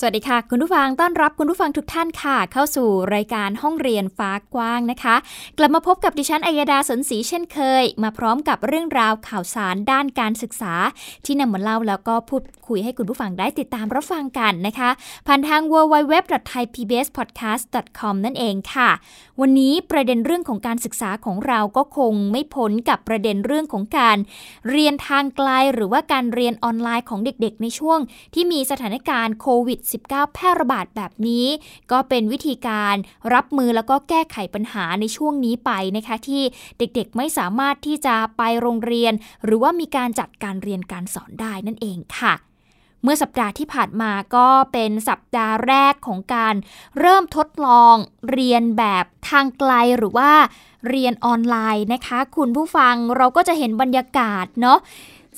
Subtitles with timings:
[0.00, 5.16] สวัสดีค่ะ คุณผู้ฟังต้อนรับคุณผู้ฟังทุกท่านค่ะ เข้าสู่รายการห้องเรียนฟ้ากว้างนะคะ
[5.58, 10.74] กลับมาพบกับดิฉันอัยดาสนศรีเช่นเคย มาพร้อมกับเรื่องราวข่าวสารด้านการศึกษา
[11.24, 14.90] ที่นำมาเล่าแล้วก็พูดคุยให้คุณผู้ฟังได้ติดตามรับฟังกันนะคะ
[15.26, 18.90] ผ่านทาง www.thaipbspodcast.com นั่นเองค่ะ
[19.40, 24.16] วันนี้ประเด็นเรื่องของการศึกษาของเราก็คงไม่พ้นกับประเด็นเรื่องของการ
[24.70, 27.98] เรียนทางไกลหรือว่าการเรียนออนไลน์ของเด็ก ๆ ในช่วง
[28.34, 31.46] ที่มีสถานการณ์โควิด -19 แพร่ระบาดแบบนี้
[31.92, 32.94] ก็เป็นวิธีการ
[33.34, 36.42] รับมือแล้วก็แก้ไขปัญหาในช่วงนี้ไปนะคะที่
[36.78, 39.12] เด็กๆไม่สามารถที่จะไปโรงเรียน
[39.44, 42.34] หรือว่ามีการจัดการเรียนการสอนได้นั่นเองค่ะ
[43.02, 46.54] เมื่อสัปดาห์ที่ผ่านมาก็เป็นสัปดาห์แรกของการ
[46.98, 47.94] เริ่มทดลอง
[48.30, 50.30] เรียนแบบทางไกลหรือว่า
[50.88, 54.78] เรียนออนไลน์นะคะ คุณผู้ฟังเราก็จะเห็นบรรยากาศเนาะ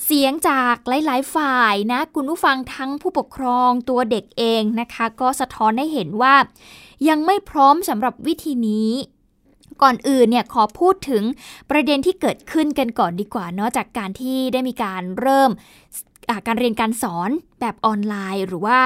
[0.05, 6.35] เสียงจากหลาย ๆ ฝ่ายนะคุณผู้ฟังทั้งผู้ปกครองตัวเด็กเองนะคะ ก็สะท้อนให้เห็นว่า
[7.09, 8.91] ยังไม่พร้อมสำหรับวิธีนี้
[9.81, 11.23] ก่อนอื่นเนี่ยขอพูดถึง
[11.69, 15.51] ประเด็นที่เกิดขึ้นกันก่อนดีกว่าเนาะจากการที่ได้มีการเริ่ม
[16.47, 18.79] การเรียนการสอนแบบออนไลน์ หรือว่า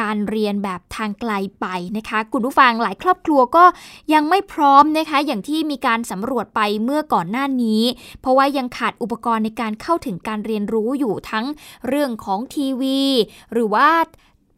[0.00, 3.64] การเรียนแบบทางไกลไปนะคะ คุณผู้ฟังหลายครอบครัวก็
[4.12, 7.82] ยังไม่พร้อมนะคะ อย่างที่มีการสำรวจไปเมื่อก่อนหน้านี้
[8.20, 11.46] เพราะว่ายังขาดอุปกรณ์ในการเข้าถึงการเรียนรู้อยู่ทั้ง
[11.88, 13.00] เรื่องของทีวี
[13.52, 13.88] หรือว่า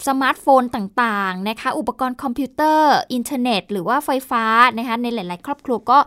[0.09, 4.45] สมาร์ทโฟนต่างๆนะคะ อุปกรณ์คอมพิวเตอร์ อินเทอร์เน็ต หรือว่าไฟฟ้า
[4.79, 5.99] นะคะในหลาย ๆ ครอบครัวก็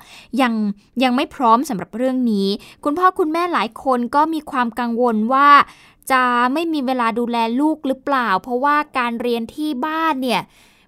[0.41, 0.53] ยัง
[1.03, 2.47] ยังไม่พร้อมสำหรับเรื่องนี้
[2.83, 5.49] คุณพ่อคุณแม่หลายคนก็มีความกังวลว่า
[6.11, 6.23] จะ
[6.53, 10.41] ไม่มีเวลาดูแลลูกหรือเปล่า เพราะว่าการเรียนที่บ้านเนี่ย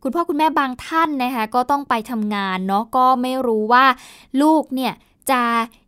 [0.04, 3.86] คุณพ่อคุณแม่บางท่านนะคะก็ต้องไปทำงานเนาะก็ไม่รู้ว่า
[4.42, 4.94] ลูกเนี่ย
[5.32, 5.42] จะ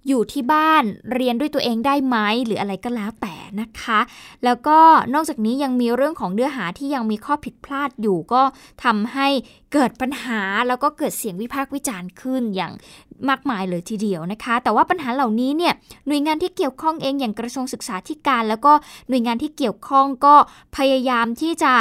[0.08, 0.84] อยู่ที่บ้าน
[1.14, 4.00] เรียนด้วยตัวเองได้ไหมหรืออะไรก็แล้วแต่นะคะ
[4.44, 4.78] แล้วก็
[5.14, 8.42] นอกจากนี้ยังมีเรื่องของเนื้อหาที่ยังมีข้อผิดพลาดอยู่ ก็
[8.84, 9.28] ทำให้
[9.74, 12.74] เกิดปัญหาแล้วก็เกิดเสียงวิพากษ์วิจารณ์ขึ้นอย่าง
[13.30, 15.74] มากมายเลยทีเดียวนะคะ แต่ว่าปัญหาเหล่านี้เนี่ย
[16.08, 18.74] หน่วยงานที่เกี่ยวข้องเองอย่างกระทรวงศึกษาธิการ แล้วก็
[19.10, 20.36] หน่วยงานที่เกี่ยวข้องก็
[20.78, 21.74] พยายามที่จะ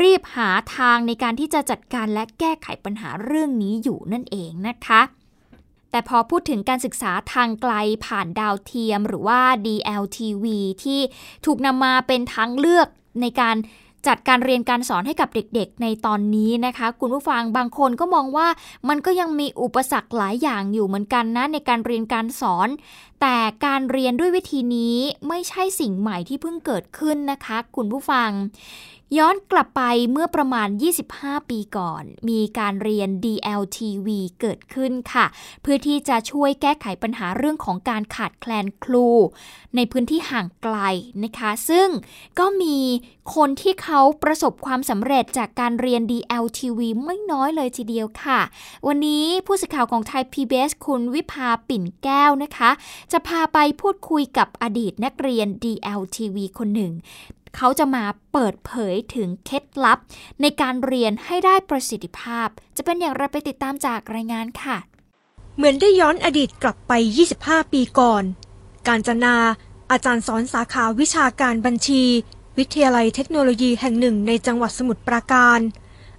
[0.00, 5.02] รีบหาทางในการที่จะจัดการและแก้ไขปัญหาเรื่องนี้อยู่นั่นเองนะคะ
[5.96, 7.72] แต่พอพูดถึงการศึกษาทางไกล
[8.06, 10.44] ผ่านดาวเทียม หรือว่า DLTV
[10.82, 11.00] ที่
[11.46, 12.88] ถูกนำมาเป็นทางเลือก
[13.20, 13.56] ในการ
[14.06, 18.48] จัดการเรียนการสอนให้กับเด็กๆ ในตอนนี้นะคะ คุณผู้ฟังบางคนก็มองว่า
[18.88, 22.68] มันก็ยังมีอุปสรรคหลายอย่างอยู่เหมือนกันนะในการเรียนการสอน
[23.20, 23.36] แต่
[23.66, 24.96] การเรียนด้วยวิธีนี้
[25.28, 28.30] ไม่ใช่สิ่งใหม่ที่เพิ่งเกิดขึ้นนะคะ คุณผู้ฟัง
[29.18, 30.68] ย้อนกลับไปเมื่อประมาณ
[31.08, 34.08] 25 ปีก่อน มีการเรียน DLTV
[34.40, 35.26] เกิดขึ้นค่ะ
[35.62, 39.08] เพื่อที่จะช่วยแก้ไขปัญหาเรื่องของการขาดแคลนครู
[39.76, 40.76] ในพื้นที่ห่างไกล
[41.24, 41.88] นะคะ ซึ่ง
[42.38, 42.78] ก็มี
[43.34, 48.40] คนที่เขาประสบความสำเร็จจากการเรียน DLTV ไม่น้อยเลยทีเดียวค่ะ
[48.86, 52.70] วันนี้ผู้สื่อข่าวของไทย PBS คุณวิภาปิ่นแก้วนะคะ
[53.12, 56.94] จะพาไปพูดคุยกับอดีตนักเรียน DLTV คนหนึ่ง
[57.56, 59.98] เขาจะมาเปิดเผยถึงเคล็ดลับ
[60.40, 64.76] ในการเรียนให้ได้ประสิทธิภาพ จะเป็นอย่างไรไปติดตามจากรายงานค่ะ
[65.56, 66.92] เหมือนได้ย้อนอดีตกลับไป
[67.32, 68.24] 25 ปีก่อน
[68.88, 69.36] การจนา
[69.90, 72.04] อาจารย์สอนสาขาวิชาการบัญชี
[72.58, 75.60] วิทยาลัยเทคโนโลยีแห่งหนึ่งในจังหวัดสมุทรปราการ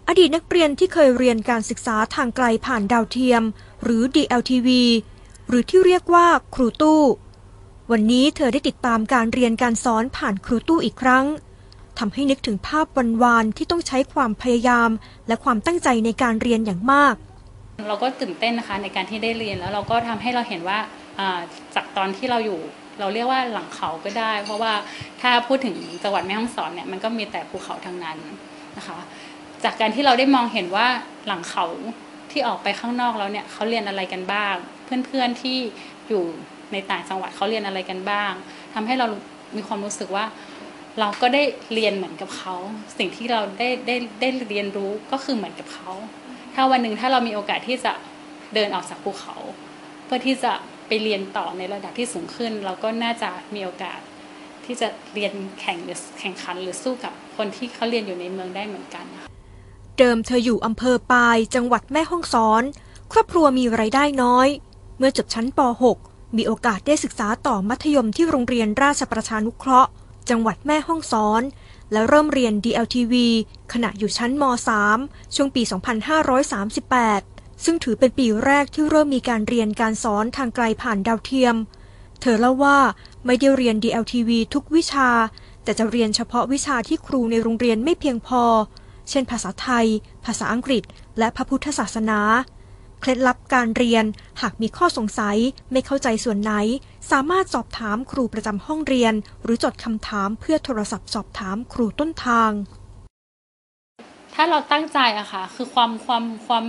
[0.07, 3.43] อดีตนักเรียนที่เคยเรียนการศึกษาทางไกลผ่านดาวเทียม
[3.83, 4.69] หรือ DLTV
[5.47, 7.03] หรือที่เรียกว่าครูตู้
[7.91, 11.25] วันนี้เธอได้ติดตามการเรียนการสอนผ่านครูตู้อีกครั้ง
[11.99, 14.89] ทำให้นึกถึงภาพวันวานที่ต้องใช้ความพยายาม
[15.27, 17.15] และความตั้งใจในการเรียนอย่างมาก
[17.89, 20.79] เราก็ตื่นเต้นนะคะในการที่ได้เรียนแล้วเราก็ทำให้เราเห็นว่า
[21.75, 22.59] จากตอนที่เราอยู่
[22.99, 24.73] เราเรียกว่าหลังเขาก็ได้ เพราะว่า
[25.21, 28.17] ถ้าพูดถึงจังหวัดแม่ฮ่องสอนเนี่ยมันก็มีแต่ภูเขาทั้งนั้น
[28.77, 28.99] นะคะ
[29.63, 30.87] จากการที่เราได้มองเห็นว่า
[31.27, 31.65] หลังเขา
[32.31, 35.57] ที่ออกไปข้างนอกแล้วเนี่ยเขาเรียนอะไรกันบ้าง เพื่อนๆที่
[36.09, 36.23] อยู่
[36.73, 38.33] ในต่างจังหวัดเขาเรียนอะไรกันบ้าง
[38.73, 39.05] ทำให้เรา
[39.55, 40.25] มีความรู้สึกว่า
[40.99, 41.43] เราก็ได้
[41.73, 42.55] เรียนเหมือนกับเขา
[42.97, 45.91] สิ่งที่เราได้ได้ได้เรียนรู้ก็คือเหมือนกับเขา
[46.55, 47.93] ถ้าวันหนึ่งถ้าเรามีโอกาสที่จะ
[48.53, 49.35] เดินออกจากภูเขา
[50.05, 50.53] เพื่อที่จะ
[50.87, 53.99] ไปเรียนต่อในระดับที่สูงขึ้น เราก็น่าจะมีโอกาส
[54.65, 59.05] ที่จะเรียนแข่งหรือแข่งขันหรือสู้กับคนที่เขาเรียนอยู่ในเมืองได้เหมือนกัน
[59.97, 62.63] เดิมเธออยู่อำเภอปาย จังหวัดแม่ฮ่องสอน
[63.11, 64.47] ครอบครัวมีไรายได้น้อย
[64.97, 69.89] เมื่อจบชั้นป .6 มีโอกาสได้ศึกษาต่อมัธยมที่โรงเรียนราชประชานุเคราะห์
[70.29, 71.41] จังหวัดแม่ฮ่องสอน
[71.91, 73.13] และเริ่มเรียน DLTV
[73.73, 74.43] ขณะอยู่ชั้นม
[74.89, 81.55] .3 ช่วงปี 2538 ซึ่งถือเป็นปีแรกที่เริ่มมีการเรียนการสอนทางไกลผ่านดาวเทียม
[82.21, 82.77] เธอเล่าว่า
[83.25, 85.09] ไม่ได้เรียน DLTV ทุกวิชา
[85.63, 88.43] แต่จะเรียนเฉพาะวิชาที่ครูในโรงเรียนไม่เพียงพอ
[89.09, 89.87] เช่น ภาษาไทย
[90.25, 90.83] ภาษาอังกฤษ
[91.19, 92.19] และพระพุทธศาสนา
[92.99, 94.05] เคล็ดลับการเรียน
[94.41, 95.37] หากมีข้อสงสัย
[95.71, 96.53] ไม่เข้าใจส่วนไหน
[97.11, 99.13] สามารถสอบถามครูประจำห้องเรียน
[99.43, 102.51] หรือจดคำถามเพื่อโทรศัพท์สอบถามครูต้นทาง
[104.35, 106.63] ถ้าเราตั้งใจอะค่ะ คือความความความ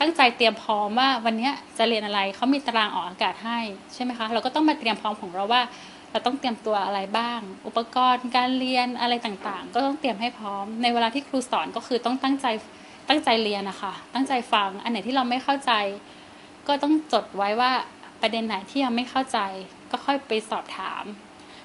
[0.00, 3.58] ตั้งใจเตรียมพร้อมว่าวันนี้จะเรียนอะไรเขามีตารางออกอากาศให้
[3.94, 5.62] ใช่ไหมคะเราก็ต้องมาเตรียมพร้อมของเราว่า
[6.10, 12.46] เราต้องเตรียมตัวอะไรบ้าง อุปกรณ์การเรียนอะไรต่างๆ ก็ต้องเตรียมให้พร้อม ในเวลาที่ครูสอนก็คือต้องตั้งใจ
[13.08, 15.72] ตั้งใจเรียนนะคะตั้งใจฟัง อันไหนที่เราไม่เข้าใจ
[16.66, 17.72] ก็ต้องจดไว้ว่า
[18.20, 19.38] ประเด็นไหนที่ยังไม่เข้าใจ
[19.90, 21.04] ก็ค่อยไปสอบถาม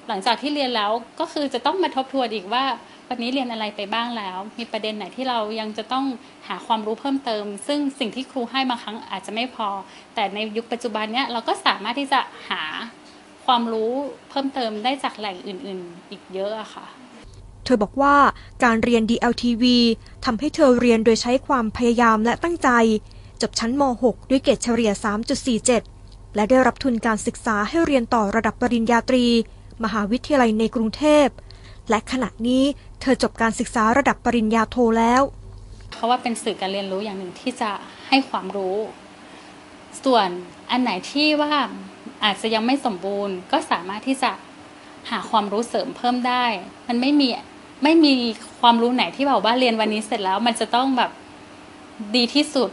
[0.08, 0.90] หลังจากที่เรียนแล้ว
[1.20, 2.64] ก็คือจะต้องมาทบทวนอีกว่า
[3.08, 6.04] วันนี้เรียนอะไรไปบ้างแล้ว มีประเด็นไหนที่เรายังจะต้อง
[6.48, 9.68] หาความรู้เพิ่มเติม ซึ่งสิ่งที่ครูให้บางครั้งอาจจะไม่พอ
[10.14, 12.62] แต่ในยุคปัจจุบันเนี้ยเราก็สามารถที่จะหา
[13.46, 13.92] ความรู้
[14.30, 16.86] เพิ่มเติมได้จากแหล่งอื่น ๆ อีกเยอะอะค่ะ
[17.64, 18.16] เธอบอกว่า
[18.64, 19.64] การเรียน DLTV
[20.24, 22.68] ทำให้เธอเรียนโดยใช้ความพยายามและตั้งใจ
[23.42, 24.90] จบชั้นม .6 ด้วยเกรดเฉลี่ย
[25.64, 29.26] 3.47 และได้รับทุนการศึกษาให้เรียนต่อระดับปริญญาตรี
[29.84, 31.26] มหาวิทยาลัยในกรุงเทพ
[31.90, 32.64] และขณะนี้
[33.00, 35.22] เธอจบการศึกษาระดับปริญญาโทแล้ว
[35.90, 37.70] เพราะว่าเป็นสื่อการเรียนรู้อย่างหนึ่งที่จะ
[38.08, 38.76] ให้ความรู้
[40.04, 40.28] ส่วน
[40.70, 41.52] อันไหนที่ว่า
[42.24, 44.30] อาจจะยังไม่สมบูรณ์ก็สามารถที่จะ
[45.10, 46.44] หาความรู้เสริมเพิ่มได้
[46.88, 47.28] มันไม่มี
[47.82, 48.14] ไม่มี
[48.60, 51.10] ความรู้ไหนที่แบบว่าเรียนวันนี้เสร็จแล้ว มันจะต้องแบบ
[52.16, 52.70] ดีที่สุด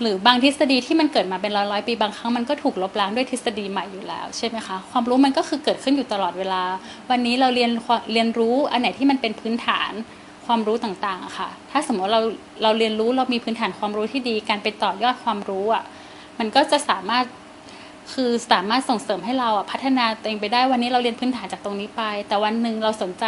[0.00, 6.62] หรือบางทฤษฎีที่มันเกิดมาเป็นร้อยร้อยปีบางครั้งมันก็ถูกลบล้างด้วยทฤษฎีใหม่อยู่แล้วใช่ไหมคะความรู้มันก็คือเกิดขึ้นอยู่ตลอดเวลา
[7.10, 7.70] วันนี้เราเรียน
[8.12, 9.92] เรียนรู้อันไหนที่มันเป็นพื้นฐาน
[10.46, 12.20] ความรู้ต่างๆค่ะ ถ้าสมมติเรา
[12.62, 15.84] เราเรียนรู้เรามีพื้นฐานความรู้ที่ดี การไปต่อยอดความรู้อะ
[16.38, 17.24] มันก็จะสามารถ
[18.12, 23.24] คือสามารถส่งเสริมให้เราพัฒนาตัวเองไปได้วันนี้เราเรียนพื้นฐานจากตรงนี้ไป แต่วันหนึ่งเราสนใจ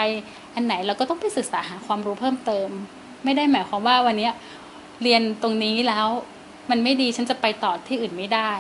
[0.55, 2.69] อันไหนเราก็ต้องไปศึกษาหาความรู้เพิ่มเติม
[3.25, 4.29] ไม่ได้หมายความว่าวันนี้
[5.03, 6.07] เรียนตรงนี้แล้ว
[6.71, 8.51] มันไม่ดีฉันจะไปต่อที่อื่นไม่ได้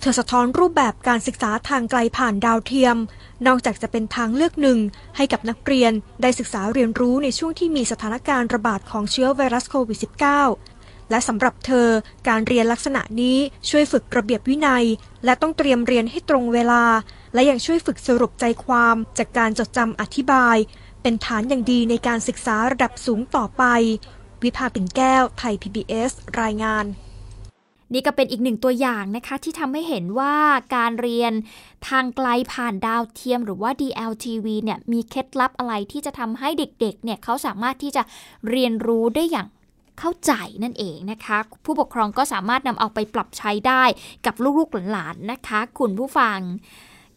[0.00, 2.96] เธอสะท้อนรูปแบบการศึกษาทางไกลผ่านดาวเทียม
[3.46, 4.78] นอกจากจะเป็นทางเลือกหนึ่ง
[5.16, 5.92] ให้กับนักเรียน
[6.22, 10.77] ได้ศึกษาเรียนรู้ในช่วงที่มีสถานการณ์ระบาดของเชื้อไวรัสโควิด -19
[11.10, 11.88] และสำหรับเธอ
[12.28, 13.38] การเรียนลักษณะนี้
[13.70, 14.84] ช่วยฝึกระเบียบวินัย
[15.24, 16.84] และต้องเตรียมเรียนให้ตรงเวลา
[17.34, 20.56] และยังช่วยฝึกสรุปใจความจากการจดจำอธิบาย
[21.02, 23.64] เป็นฐานอย่างดีในการศึกษาระดับสูงต่อไป
[24.42, 26.10] วิภาปิ่นแก้ว ไทย PBS
[26.40, 26.86] รายงาน
[27.92, 30.34] นี่ก็เป็นอีกหนึ่งตัวอย่างนะคะ ที่ทำให้เห็นว่า
[30.76, 31.32] การเรียน
[31.88, 38.02] ทางไกลผ่านดาวเทียมหรือว่า DLTV เนี่ยมีเคล็ดลับอะไรที่จะทำให้เด็กๆ เนี่ยเขาสามารถที่จะ
[38.50, 39.46] เรียนรู้ได้อย่าง
[39.98, 40.32] เข้าใจ
[40.64, 43.82] นั่นเองนะคะ ผู้ปกครองก็สามารถนำเอาไปปรับใช้ได้
[44.26, 46.38] กับลูกๆหลานๆนะคะ คุณผู้ฟัง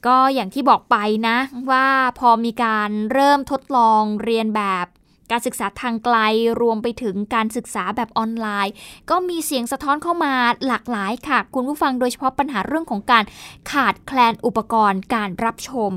[0.07, 0.97] ก็อย่างที่บอกไป
[1.27, 1.37] นะ
[1.71, 1.87] ว่า
[2.19, 4.87] พอมีการเริ่มทดลองเรียนแบบ
[5.31, 6.17] การศึกษาทางไกล
[6.61, 8.73] รวมไปถึงการศึกษาแบบออนไลน์
[9.09, 10.33] ก็มีเสียงสะท้อนเข้ามา
[10.67, 13.23] หลากหลายค่ะ คุณผู้ฟังโดยเฉพาะปัญหาเรื่องของการ
[13.71, 15.91] ขาดแคลนอุปกรณ์การรับชม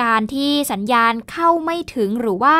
[0.00, 2.56] การที่สัญญาณเข้าไม่ถึงหรือว่า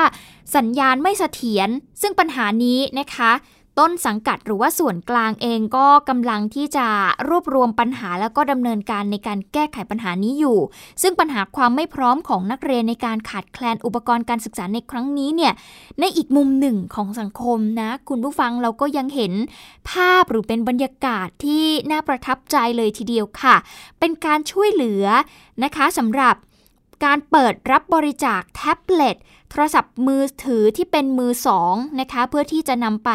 [0.56, 1.68] สัญญาณไม่เสถียร
[2.00, 3.32] ซึ่งปัญหานี้นะคะ
[3.80, 6.86] ต้นสังกัดหรือว่าส่วนกลางเองก็กำลังที่จะ
[7.28, 10.58] รวบรวมปัญหาแล้วก็ดำเนินการในการแก้ไขปัญหานี้อยู่
[11.02, 15.52] ซึ่งปัญหาความไม่พร้อมของนักเรียนในการขาดแคลนอุปกรณ์การศึกษาในครั้งนี้เนี่ย
[16.00, 19.32] ในอีกมุมหนึ่งของสังคมนะ คุณผู้ฟังเราก็ยังเห็น
[19.90, 23.56] ภาพหรือเป็นบรรยากาศที่น่าประทับใจเลยทีเดียวค่ะ
[24.00, 25.04] เป็นการช่วยเหลือ
[25.64, 26.36] นะคะสำหรับ
[27.04, 29.16] การเปิดรับบริจาคแท็บเล็ต
[29.50, 33.10] โทรศัพท์มือถือที่เป็นมือสองนะคะเพื่อที่จะนำไป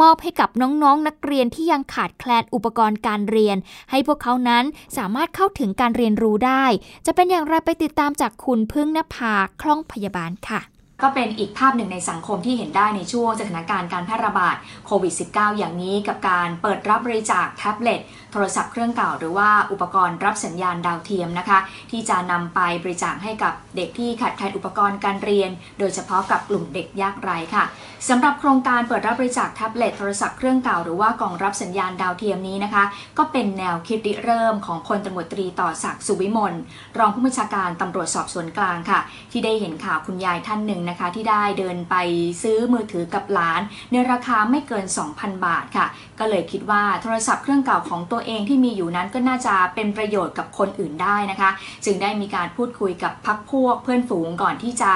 [0.00, 3.56] มอบให้กับน้องๆนนักเรียนที่ยังขาดแคลนอุปกรณ์การเรียน
[3.90, 4.64] ให้พวกเขานั้น
[4.96, 6.64] สามารถเข้าถึงการเรียนรู้ได้
[7.06, 10.62] จะเป็นอย่างไรไปติดตามจากคุณพึ่งนภาคล่องพยาบาลค่ะ
[11.02, 18.00] ก็เป็นอีกภาพหนึ่งในสังคมที่เห็นได้ในช่วงสถานการณ์การแพร่ระบาดโควิด -19 อย่างนี้กับการเปิดรับบริจาคแท็บเล็ต
[18.32, 21.58] โทรศัพท์เครื่องเก่าหรือว่าอุปกรณ์รับสัญญาณดาวเทียมนะคะ
[21.90, 27.64] ที่จะนำไปบริจาคให้กับเด็กที่ขาดแคลนอุปกรณ์การเรียน โดยเฉพาะกับกลุ่มเด็กยากไร้ค่ะ
[28.08, 32.84] สำหรับโครงการเปิดรับบริจาคแท็บเล็ตโทรศัพท์เครื่องเก่าหรือว่ากล่องรับสัญญาณดาวเทียมนี้นะคะ
[33.18, 36.54] ก็เป็นแนวคิดริเริ่มของพลตำรวจตรีต่อศักดิ์สุวิมล
[36.98, 39.00] รองผู้บัญชาการตำรวจสอบสวนกลางค่ะ
[39.32, 41.96] ที่ได้เห็นข่าวคุณยายท่านหนึ่งนะคะ ที่ได้เดินไป
[42.42, 43.60] ซื้อมือถือกับหลาน
[43.92, 44.84] ในราคาไม่เกิน
[45.16, 45.86] 2,000 บาทค่ะ
[46.22, 51.50] ก็เลยคิดว่าโทรศัพท์เครื่องเก่าของตัวเองที่มีอยู่นั้นก็น่าจะเป็นประโยชน์กับคนอื่นได้นะคะ
[51.84, 54.92] จึงได้มีการพูดคุยกับพักพวกเพื่อนฝูงก่อนที่จะ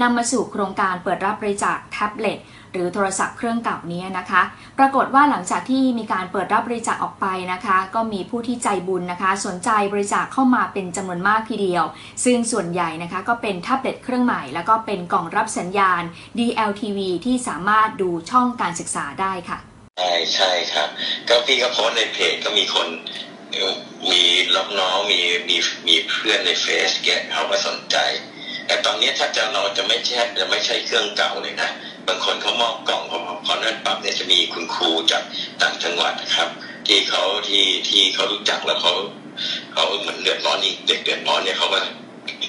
[0.00, 2.38] นำมาสู่โครงการเปิดรับบริจาคแท็บเล็ต
[2.72, 4.42] หรือโทรศัพท์เครื่องเก่านี้นะคะ
[4.78, 11.84] ปรากฏว่าหลังจากที่มีการเปิดรับบริจาคออกไปนะคะ ก็มีผู้ที่ใจบุญนะคะ สนใจบริจาคเข้ามาเป็นจำนวนมากทีเดียว
[12.24, 16.02] ซึ่งส่วนใหญ่นะคะก็เป็นแท็บเล็ตเครื่องใหม่ แล้วก็เป็นกล่องรับสัญญาณ
[16.38, 20.88] DLTV ที่สามารถดูช่องการศึกษาได้ค่ะ ใช่ใช่ครับ
[21.28, 22.88] ก็พี่ก็โพสในเพจก็มีคน
[24.10, 24.22] มี
[24.54, 25.56] ลูกน้องมีมี
[25.88, 27.96] มีเพื่อนในเฟซแกเขาก็สนใจ
[28.66, 31.70] แต่ตอนนี้ถ้าจะเราจะไม่ใช่จะไม่ใช่เครื่องเก่าเลยนะ
[32.06, 35.22] บางคนเขามอบกล่องพอพอนั่นปรับเนี่ยจะมีคุณครูจาก
[35.62, 36.48] ต่างจังหวัดนะครับ
[36.86, 38.92] ที่เขาที่ที่เขารู้จักแล้วเขา
[39.72, 41.78] เขาเหมือนเดือดร้อนนี่เด็กเดือดร้อนเนี่ยเขาก็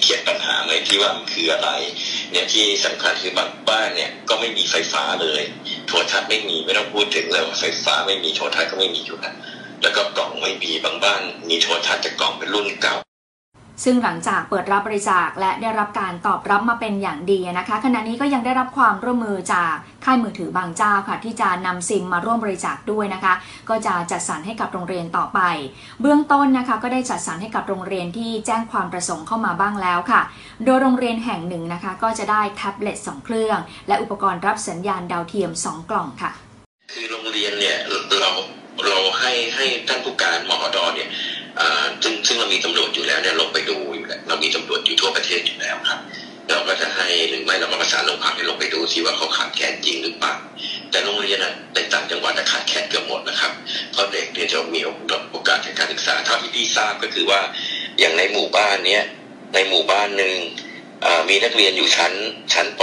[0.02, 1.70] เขียนปัญหาเลยที่ว่ามันคืออะไร
[2.30, 5.42] เนี่ยที่สำคัญคือบางบ้านเนี่ยก็ไม่มีไฟฟ้าเลย
[5.86, 9.34] โทรทัศน์ไม่มีไม่ต้องพูดถึงเลยว่าไฟฟ้าไม่มีโทรทัศน์ก็ไม่มีอยู่แล้ว
[9.82, 12.96] แล้วก็กล่องไม่มีบางบ้านมีโทรทัศน์แต่กล่องเป็นรุ่นเก่า
[13.84, 19.72] ซึ่งหลังจากเปิดรับบริจาคและได้รับการตอบรับมาเป็นอย่างดีนะคะ ขณะนี้ก็ยังได้รับความร่วมมือจาก
[20.04, 23.34] ค่ายมือถือบางเจ้าค่ะ ที่จะนำซิมมาร่วมบริจาคด้วยนะคะ
[23.68, 25.40] ก็จะจัดสรรให้กับโรงเรียนต่อไป
[26.00, 30.20] เบื้องต้นนะคะก็ได้จัดสรรให้กับโรงเรียนที่แจ้งความประสงค์เข้ามาบ้างแล้วค่ะ
[30.64, 36.30] โดยโรงเรียนแห่งหนึ่งนะคะ ก็จะได้แท็บเล็ต2เครื่อง และอุปกรณ์รับสัญญาณดาวเทียม 2 กล่องค่ะ
[36.92, 37.76] คือโรงเรียนเนี่ย
[38.20, 38.32] เรา
[38.86, 41.08] เราให้ให้ท่านผู้การมหดเนี่ย
[41.60, 46.00] อ่าซึ่งซึ่งเรามีตำรวจอยู่แล้วเนี่ยลงไปดูอยู่แล้วเรามีตำรวจอยู่ทั่วประเทศอยู่แล้วครับ
[46.48, 50.34] เราก็จะให้หรือไม่เราก็ประสานโรงพักให้ลงไปดูซิว่าเขาขาดแคลนจริงหรือเปล่า
[50.90, 53.52] แต่โรงเรียนนะในต่างจังหวัดขาดแคลนเกือบหมดนะครับ
[53.92, 54.80] เพราะเด็กเนี่ยจะมี
[55.32, 57.40] โอกาสในการศึกษาเท่าที่พี่ทราบก็คือว่า
[58.00, 59.04] อย่างในหมู่บ้านเนี้ย
[59.54, 60.34] ในหมู่บ้านหนึ่ง
[61.04, 62.12] อ่ามีนักเรียนอยู่ชั้น
[62.52, 62.82] ชั้นป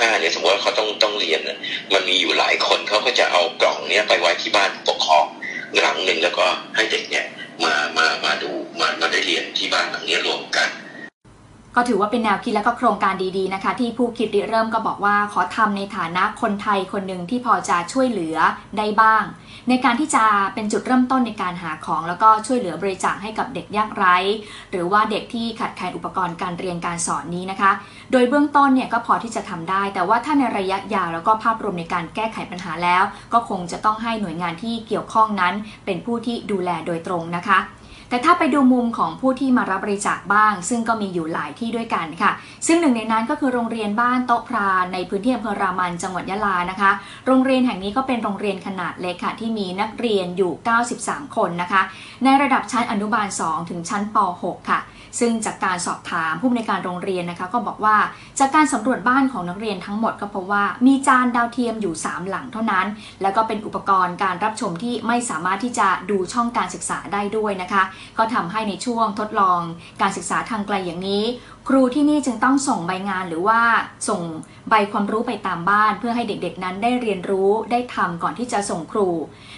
[0.00, 1.40] ป .5 เนี่ยสมมติว่าเขาต้องต้องเรียน
[1.92, 5.24] มันมีอยู่หลายคนเขาก็จะเอากล่องเนี้ยไปไว้ที่บ้านปกครอง
[5.78, 7.26] หลังหนึ่งแล้วก็ให้เด็กเนี่ย
[7.64, 10.68] มามามาดูมามาได้เรียนที่บ้านหลังนี้รวมกัน
[11.76, 18.36] ก็ถือว่าเป็นแนวคิดและก็โครงการดีๆนะคะ ที่ผู้คิดริเริ่มก็บอกว่าขอทำในฐานะคนไทยคนหนึ่งที่พอจะช่วยเหลือ
[18.78, 19.24] ได้บ้าง
[19.68, 20.24] ในการที่จะ
[20.54, 24.16] เป็นจุดเริ่มต้นในการหาของ แล้วก็ช่วยเหลือบริจาคให้กับเด็กยากไร้
[24.70, 27.70] หรือว่าเด็กที่ขาดแคลนอุปกรณ์การเรียนการสอนนี้นะคะ
[28.12, 33.02] โดยเบื้องต้นเนี่ยก็พอที่จะทำได้ แต่ว่าถ้าในระยะยาวแล้วก็ภาพรวมในการแก้ไขปัญหาแล้ว
[33.32, 35.54] ก็คงจะต้องให้หน่วยงานที่เกี่ยวข้องนั้น
[35.86, 37.58] เป็นผู้ที่ดูแลโดยตรงนะคะ
[38.10, 42.32] แต่ถ้าไปดูมุมของผู้ที่มารับบริจาคบ้าง ซึ่งก็มีอยู่หลายที่ด้วยกันค่ะ
[42.66, 46.90] ซึ่งหนึ่งในนั้นก็คือโรงเรียนบ้านโต๊ะพรานในพื้นที่อำเภอรามันจังหวัดยะลานะคะ
[47.26, 50.52] โรงเรียนแห่งนี้ก็เป็นโรงเรียนขนาดเล็กค่ะที่มีนักเรียนอยู่
[50.94, 51.82] 93 คนนะคะ
[52.24, 54.80] ในระดับชั้นอนุบาล 2 ถึงชั้นป .6 ค่ะ
[55.20, 57.96] ซึ่งจากการสอบถามผู้อำนวยการโรงเรียนนะคะ ก็บอกว่า
[58.38, 62.86] จากการสำรวจบ้านของนักเรียนทั้งหมดก็พบว่ามีจานดาวเทียมอยู่ 3 หลังเท่านั้น
[63.22, 67.82] แล้วก็เป็นอุปกรณ์การรับชมที่ไม่สามารถที่จะดูช่องการศึกษาได้ด้วยนะคะ
[68.18, 69.60] ก็ทำให้ในช่วงทดลอง
[70.00, 71.24] การศึกษาทางไกลอย่างนี้
[71.68, 73.60] ครูที่นี่จึงต้องส่งใบงานหรือว่า
[74.08, 74.22] ส่ง
[74.70, 79.08] ใบความรู้ไปตามบ้าน เพื่อให้เด็กๆนั้นได้เรียนรู้ได้ทำก่อนที่จะส่งครู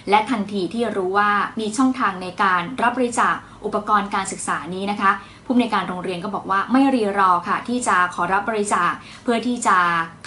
[0.09, 3.35] และทันทีที่รู้ว่ามีช่องทางในการรับบริจาค
[3.65, 5.11] อุปกรณ์การศึกษานี้นะคะ
[5.45, 8.91] ผู้อำนวยการโรงเรียนก็บอกว่าไม่รีรอค่ะ ที่จะขอรับบริจาค
[9.23, 9.77] เพื่อที่จะ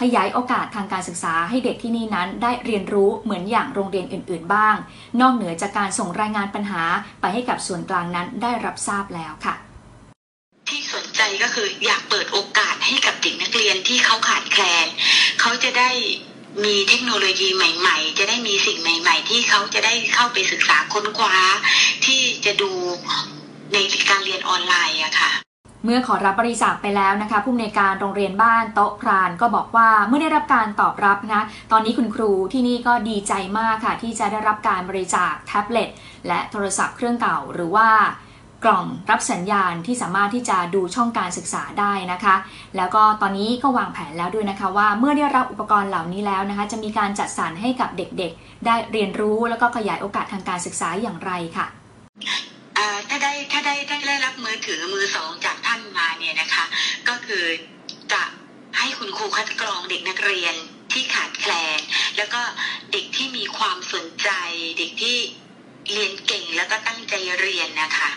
[0.01, 4.77] ขยายโอกาสทางการศึกษาให้เด็กที่นี่นั้นได้เรียนรู้เหมือนอย่างโรงเรียนอื่น ๆ บ้าง
[5.21, 6.83] นอกเหนือจากการส่งรายงานปัญหา
[7.21, 9.55] ไปให้กับส่วนกลางนั้นได้รับทราบแล้วค่ะ
[10.69, 14.87] ที่สนใจก็คืออยากเปิดโอกาสให้กับเด็กนักเรียนที่เขาขาดแคลน
[15.41, 15.91] เขาจะได้
[16.65, 21.37] มีเทคโนโลยีใหม่ ๆ จะได้มีสิ่งใหม่ ๆ ที่เขาจะได้เข้าไปศึกษาค้นคว้า
[22.07, 22.71] ที่จะดู
[23.73, 23.77] ใน
[24.09, 25.31] การเรียนออนไลน์อะค่ะ
[25.85, 31.43] เมื่อขอรับบริจาคไปแล้วนะคะผู้อำนวยการโรงเรียนบ้านโต๊ะพรานก็บอกว่าเมื่อได้รับการตอบรับนะ
[31.73, 35.89] ตอนนี้คุณครูที่นี่ก็ดีใจมากค่ะ ที่จะได้รับการบริจาคแท็บเล็ต
[36.29, 37.89] และโทรศัพท์เครื่องเก่าหรือว่า
[38.65, 42.37] กล่องรับสัญญาณที่สามารถที่จะดูช่องการศึกษาได้นะคะ
[42.77, 51.67] แล้วก็ตอนนี้ก็วางแผนแล้วด้วยนะคะ ว่าเมื่อได้รับอุปกรณ์เหล่านี้แล้วนะคะ จะมีการจัดสรรให้กับเด็กๆ ได้เรียนรู้แล้วก็ขยายโอกาสทางการศึกษาอย่างไรค่ะ
[53.09, 56.65] ถ้าได้ถ้าได้ถ้าได้รับมือถือมือสองจากท่านมาเนี่ยนะคะ
[57.09, 57.45] ก็คือ
[58.13, 58.23] จะ
[58.79, 60.55] ให้คุณครูคัดกรองเด็กนักเรียน
[60.93, 61.81] ที่ขาดแคลน
[62.17, 62.43] แล้วก็
[62.93, 64.31] เด็กที่มีความสนใจ
[64.79, 65.19] เด็กที่
[65.93, 68.11] เรียนเก่งแล้วก็ตั้งใจเรียนนะคะ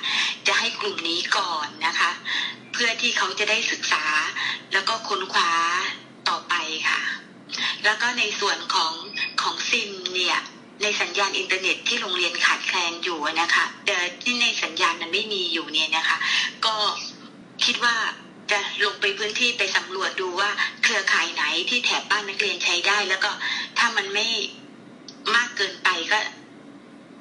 [0.48, 2.12] จะให้กลุ่มนี้ก่อนนะคะ
[2.74, 4.06] เพื่อที่เขาจะได้ศึกษา
[4.74, 5.52] แล้วก็ค้นคว้า
[6.30, 6.54] ต่อไป
[6.90, 7.02] ค่ะ
[7.86, 8.94] แล้วก็ในส่วนของ
[9.42, 10.40] ของซิมเนี่ย
[10.82, 16.18] ในสัญญาณอินเทอร์เน็ตที่โรงเรียนขาดแคลนอยู่นะคะแต่ที่ในสัญญาณมันไม่มีอยู่เนี่ยนะคะ
[16.66, 16.76] ก็
[17.66, 17.96] คิดว่า
[18.52, 20.50] จะลงไปพื้นที่ไปสำรวจดูว่า
[20.84, 23.32] เครือข่ายไหนที่แถบบ้านนักเรียนใช้ได้ แล้วก็
[23.78, 24.28] ถ้ามันไม่
[25.36, 26.20] มากเกินไปก็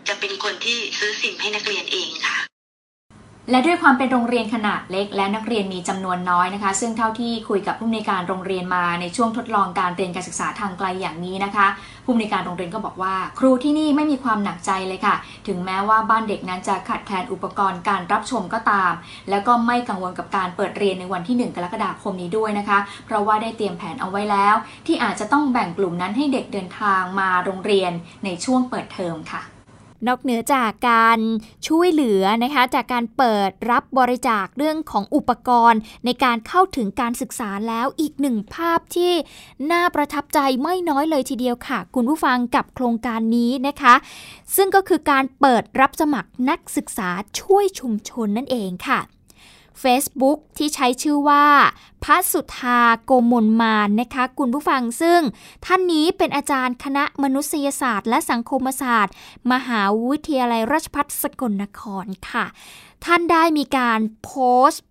[0.08, 2.47] จะเป็นคนที่ซื้อซิมให้นักเรียนเองค่ะ
[3.50, 11.66] และด้วยความเป็นโรงเรียนขนาดเล็ก และนักเรียนมีจำนวนน้อยนะคะ ซึ่งเท่าที่คุยกับผู้อำนการโรงเรียนมาในช่วงทดลองการเรียนการศึกษาทางไกลอย่างนี้นะคะ
[12.04, 15.14] ผู้อำนการโรงเรียนก็บอกว่า ครูที่นี่ไม่มีความหนักใจเลยค่ะ
[15.46, 18.92] ถึงแม้ว่าบ้านเด็กนั้นจะขาดแคลนอุปกรณ์การรับชมก็ตาม
[19.30, 24.54] แล้วก็ไม่กังวลกับการเปิดเรียนในวันที่ 1 กรกฎาคมนี้ด้วยนะคะ เพราะว่าได้เตรียมแผนเอาไว้แล้ว
[24.86, 27.92] ที่อาจจะต้องแบ่งกลุ่มนั้นให้เด็กเดินทางมาโรงเรียน
[28.24, 29.57] ในช่วงเปิดเทอมค่ะ
[30.06, 31.18] นอกเหนือจากการ
[31.68, 39.12] ช่วยเหลือนะคะจากการเปิดรับบริจาคเรื่องของอุปกรณ์ ในการเข้าถึงการศึกษาแล้วอีกหนึ่งภาพที่
[39.70, 43.94] น่าประทับใจไม่น้อยเลยทีเดียวค่ะ คุณผู้ฟังกับโครงการนี้นะคะ
[44.56, 49.00] ซึ่งก็คือการเปิดรับสมัครนักศึกษาช่วยชุมชนนั่นเองค่ะ
[49.82, 51.46] Facebook ที่ใช้ชื่อว่า
[52.04, 55.20] พัสุธาโกมลมานนะคะคุณผู้ฟังซึ่ง
[55.64, 59.14] ท่านนี้เป็นอาจารย์คณะมนุษยศาสตร์ และสังคมศาสตร์
[59.52, 62.44] มหาวิทยาลัยราชภัฏสกลนครค่ะ
[63.04, 64.32] ท่านได้มีการโพ
[64.68, 64.84] สต์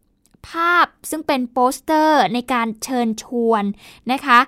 [0.49, 3.63] ภาพซึ่งเป็นโปสเตอร์ในการเชิญชวน
[4.11, 4.39] นะคะ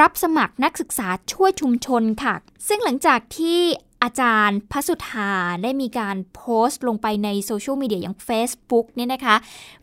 [0.00, 2.34] รับสมัครนักศึกษาช่วยชุมชนค่ะ
[2.68, 3.60] ซึ่งหลังจากที่
[4.02, 9.36] อาจารย์พระสุธาได้มีการโพสต์ลงไปในโซเชียลมีเดียอย่าง Facebook เนี่ยนะคะ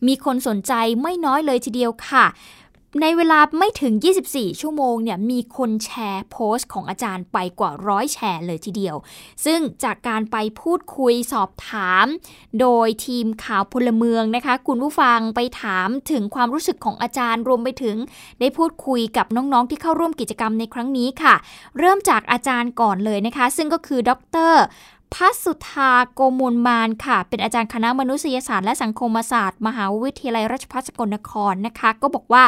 [0.08, 2.26] มีคนสนใจไม่น้อยเลยทีเดียวค่ะ
[3.02, 3.94] ในเวลาไม่ถึง
[4.28, 8.96] 24 ชั่วโมงเนี่ยมีคนแชร์โพสต์ของอาจารย์ไปกว่าร้อยแชร์เลยทีเดียว
[9.46, 12.06] ซึ่งจากการไปพูดคุยสอบถาม
[12.60, 17.98] โดยทีมข่าวพลเมืองนะคะ คุณผู้ฟังไปถามถึงความรู้สึกของอาจารย์รวมไปถึง
[18.40, 21.36] ได้พูดคุยกับน้องๆที่เข้าร่วมกิจกรรมในครั้งนี้ค่ะ
[21.80, 24.12] เริ่มจากอาจารย์ก่อนเลยนะคะ ซึ่งก็คือด
[24.52, 24.54] ร
[25.14, 32.44] พัสุธาโกมลมานค่ะ เป็นอาจารย์คณะมนุษยศาสตร์และสังคมศาสตร์ มหาวิทยาลัยราชภัฏสกลนครนะคะ ก็บอกว่า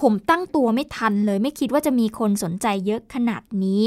[0.00, 3.82] ผมตั้งตัวไม่ทันเลย ไม่คิดว่าจะมีคนสนใจเยอะขนาดนี้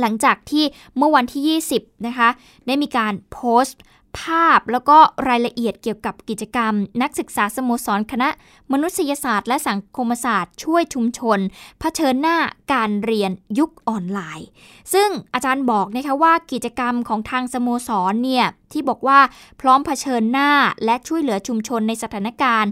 [0.00, 0.64] หลังจากที่
[0.96, 2.28] เมื่อวันที่ 20 นะคะ
[2.66, 3.82] ได้มีการโพสต์
[4.20, 8.28] ภาพแล้วก็รายละเอียดเกี่ยวกับกิจกรรม นักศึกษาสโมสรคณะ
[8.72, 11.38] มนุษยศาสตร์ และสังคมศาสตร์ ช่วยชุมชน
[11.80, 12.38] เผชิญหน้า
[12.72, 14.48] การเรียนยุคออนไลน์
[14.92, 19.18] ซึ่งอาจารย์บอกนะคะว่ากิจกรรมของทางสโมสรเนี่ยที่บอกว่า
[19.60, 20.50] พร้อมเผชิญหน้า
[20.84, 22.70] และช่วยเหลือชุมชนในสถานการณ์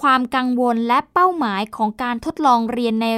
[0.00, 3.08] ความกังวลและเป้าหมายของการทดลองเรียนใน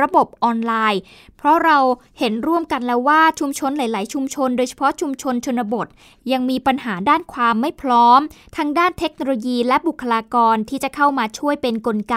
[0.00, 1.00] ระบบออนไลน์
[1.36, 1.78] เพราะเรา
[2.18, 5.86] เห็นร่วมกันแล้วว่าชุมชนหลาย ๆ ชุมชน โดยเฉพาะชุมชนชนบท
[6.32, 8.20] ยังมีปัญหาด้านความไม่พร้อม
[8.56, 12.16] ทั้งด้านเทคโนโลยีและบุคลากรที่จะเข้ามาช่วยเป็นนกลไก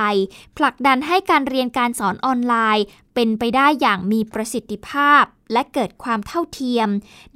[0.57, 5.23] ผลักดันให้การเรียนการสอนออนไลน์ เป็นไปได้อย่างมีประสิทธิภาพ
[5.53, 6.89] และเกิดความเท่าเทียม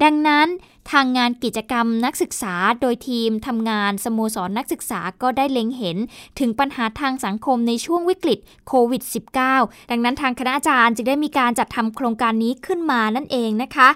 [0.03, 0.47] ดังนั้น
[0.91, 5.97] ทางงานกิจกรรมนักศึกษาโดยทีมทำงานสโมสรนักศึกษาก็ได้เล็งเห็น
[6.39, 9.03] ถึงปัญหาทางสังคมในช่วงวิกฤตโควิด
[9.47, 13.89] -19 ดังนั้นทางคณะอาจารย์จึงได้มีการจัดทำโครงการนี้ขึ้นมานั่นเองนะคะ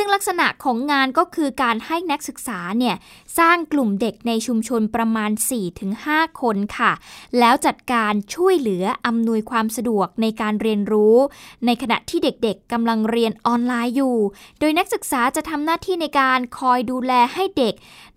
[0.00, 2.96] ซึ่งลักษณะของงานก็คือการให้นักศึกษาเนี่ย
[3.38, 5.30] สร้างกลุ่มเด็กในชุมชนประมาณ
[5.86, 6.92] 4-5 คนค่ะ
[7.38, 11.16] แล้วจัดการช่วยเหลืออำนวยความสะดวกในการเรียนรู้
[11.66, 14.16] ในขณะที่เด็กๆกำลังเรียนออนไลน์อยู่
[14.60, 17.74] โดยนักศึกษาจะทำหน้าที่ในการคอยดูแลให้เด็ก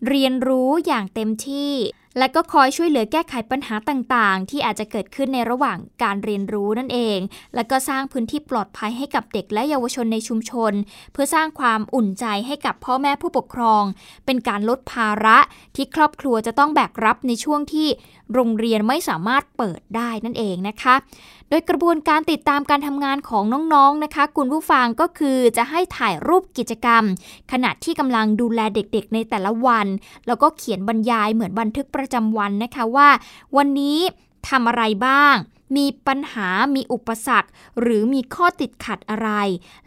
[0.08, 1.74] เรียนรู้อย่างเต็มที่
[2.18, 7.20] และก็คอยช่วยเหลือแก้ไขปัญหาต่างๆ ที่อาจจะเกิดขึ้นในระหว่างการเรียนรู้นั่นเอง
[7.56, 10.74] และก็สร้างพื้นที่ปลอดภัยให้กับเด็กและเยาวชนในชุมชน
[11.12, 13.84] เพื่อสร้างความอุ่นใจให้กับพ่อแม่ผู้ปกครอง
[14.26, 15.38] เป็นการลดภาระ
[15.76, 17.88] ที่ครอบครัวจะต้องแบกรับในช่วงที่
[18.34, 20.96] โรงเรียนไม่สามารถเปิดได้นั่นเองนะคะ
[21.52, 27.04] โดยกระบวนการติดตามการทำงานของน้องๆนะคะ คุณผู้ฟังก็คือจะให้ถ่ายรูปกิจกรรม
[27.52, 29.88] ขณะที่กำลังดูแลเด็กๆ ในแต่ละวัน
[30.28, 33.10] แล้วก็เขียนบรรยายเหมือนบันทึกประจำวันนะคะว่า
[33.58, 34.00] วันนี้
[34.50, 35.36] ทำอะไรบ้าง
[35.78, 37.50] มีปัญหามีอุปสรรค
[37.82, 39.30] หรือมีข้อติดขัดอะไร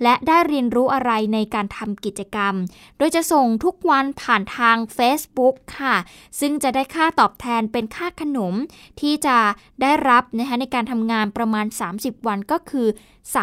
[0.02, 2.54] และได้เรียนรู้อะไรในการทำกิจกรรม
[2.98, 5.94] โดยจะส่งทุกวันผ่านทาง Facebook ค่ะ
[6.40, 8.54] ซึ่งจะได้ค่าตอบแทนเป็นค่าขนม
[9.00, 9.36] ที่จะ
[9.82, 11.66] ได้รับนะคะในการทำงานประมาณ
[11.96, 12.88] 30 วันก็คือ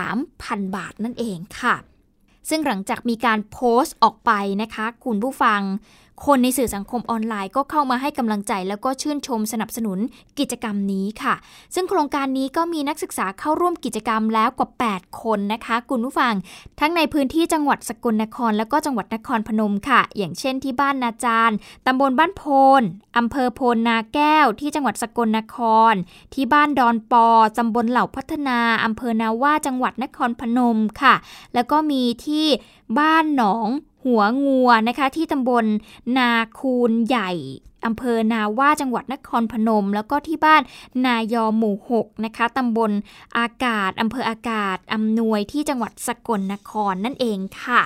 [0.10, 1.76] 3,000 บาทนั่นเองค่ะ
[2.50, 5.62] ซึ่งหลังจากมีการโพสต์ออกไปนะคะ คุณผู้ฟัง
[6.28, 10.00] คนในสื่อสังคมออนไลน์ก็เข้ามาให้กำลังใจ แล้วก็ชื่นชมสนับสนุน
[10.40, 11.34] กิจกรรมนี้ค่ะ
[11.76, 16.34] ซึ่งโครงการนี้ก็มีนักศึกษาเข้าร่วมกิจกรรมแล้วกว่า 8 คนนะคะคุณผู้ฟัง
[16.80, 21.56] ทั้งในพื้นที่จังหวัดสกลนคร แล้วก็จังหวัดนครพนมค่ะ อย่างเช่นที่บ้านนาจาร
[21.86, 22.44] ตำบลบ้านโพ
[22.80, 22.82] น
[23.18, 25.58] อำเภอโพนนาแก้ว ที่จังหวัดสกลนค
[25.92, 25.94] ร
[26.34, 31.16] ที่บ้านดอนปอตำบลเหล่าพัฒนาอำเภอนาว่าจังหวัดนครพนมค่ะ
[31.54, 32.46] แล้วก็มีที่
[33.00, 33.68] บ้านหนอง
[34.04, 35.66] หัวงัวนะคะที่ตำบล
[36.18, 37.32] นาคูนใหญ่
[37.86, 40.62] อำเภอนาว่าจังหวัดนครพนม แล้วก็ที่บ้าน
[41.06, 42.92] นายอหมู่ 6 นะคะตำบล
[43.38, 47.82] อากาศอำเภออากาศอำนวยที่จังหวัดสกลนครนั่นเองค่ะ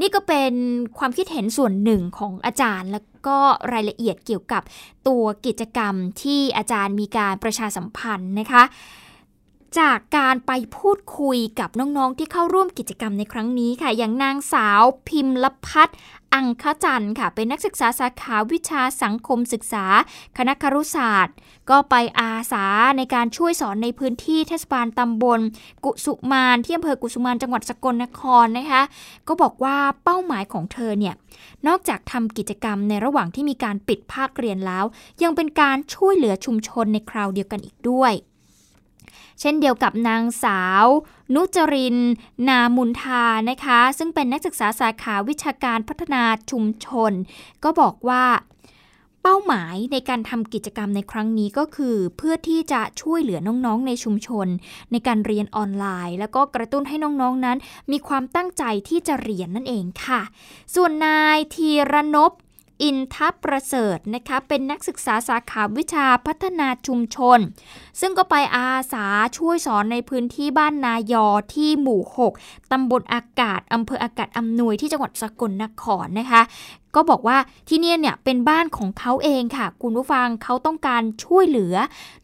[0.00, 0.52] นี่ก็เป็น
[0.98, 3.38] ความคิดเห็นส่วนหนึ่งของอาจารย์ แล้วก็
[3.72, 4.62] รายละเอียดเกี่ยวกับ
[5.08, 8.62] ตัวกิจกรรมที่อาจารย์มีการประชาสัมพันธ์นะคะ
[9.80, 15.88] จากการไปพูดคุยกับน้องๆที่เข้าร่วมกิจกรรมในครั้งนี้ค่ะ อย่างนางสาวพิมพ์ลพัฒ
[16.34, 19.86] อังคจันค่ะ เป็นนักศึกษาสาขาวิชาสังคมศึกษา
[20.38, 21.34] คณะครุศาสตร์
[21.70, 25.40] ก็ไปอาสาในการช่วยสอนในพื้นที่เทศบาลตำบล
[25.84, 28.82] กุสุมานที่อำเภอกุสุมานจังหวัดสกลนครนะคะ
[29.28, 31.14] ก็บอกว่าเป้าหมายของเธอเนี่ย
[31.66, 34.84] นอกจากทำกิจกรรมในระหว่างที่มีการปิดภาคเรียนแล้ว
[35.22, 38.14] ยังเป็นการช่วยเหลือชุมชนในคราวเดียวกันอีกด้วย
[39.42, 40.86] เช่นเดียวกับนางสาว
[41.34, 41.96] นุจริน
[42.48, 47.12] นามุนทานะคะ ซึ่งเป็นนักศึกษาสาขาวิชาการพัฒนาชุมชน
[47.64, 48.24] ก็บอกว่า
[49.22, 54.46] เป้าหมายในการทำกิจกรรมในครั้งนี้ก็คือ เพื่อที่จะช่วยเหลือน้องๆในชุมชน
[54.92, 57.58] ในการเรียนออนไลน์ แล้วก็กระตุ้นให้น้องๆนั้น
[57.92, 60.20] มีความตั้งใจที่จะเรียนนั่นเองค่ะ
[60.74, 62.32] ส่วนนายธีรนพ
[62.82, 67.38] อินทัพประเสริฐนะคะเป็นนักศึกษาสาขาวิชาพัฒนาชุมชน
[68.00, 69.06] ซึ่งก็ไปอาสา
[69.38, 72.00] ช่วยสอนในพื้นที่บ้านนายอที่หมู่
[72.36, 76.42] 6ตำบลอากาศอำเภออากาศอำนวยที่จังหวัดสกลนครนะคะ
[76.94, 81.74] ก็บอกว่าที่นี่เนี่ยเป็นบ้านของเขาเองค่ะ คุณผู้ฟังเขาต้องการช่วยเหลือ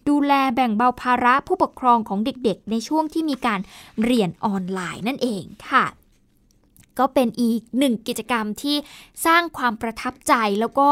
[0.09, 3.61] ดูแลแบ่งเบาภาระผู้ปกครองของเด็กๆ ในช่วงที่มีการ
[4.05, 5.85] เรียนออนไลน์นั่นเองค่ะ
[6.99, 8.77] ก็เป็นอีกหนึ่งกิจกรรมที่
[9.27, 10.91] สร้างความประทับใจแล้วก็